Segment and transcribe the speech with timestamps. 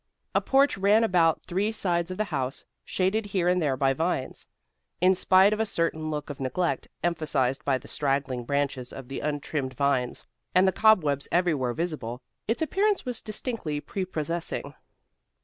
[0.33, 4.47] A porch ran about three sides of the house, shaded here and there by vines.
[4.99, 9.19] In spite of a certain look of neglect, emphasized by the straggling branches of the
[9.19, 10.25] untrimmed vines,
[10.55, 14.73] and the cobwebs everywhere visible, its appearance was distinctly prepossessing.